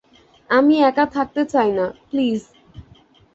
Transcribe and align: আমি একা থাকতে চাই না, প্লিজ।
আমি 0.49 0.75
একা 0.81 1.05
থাকতে 1.15 1.41
চাই 1.45 1.69
না, 1.71 1.85
প্লিজ। 2.09 2.41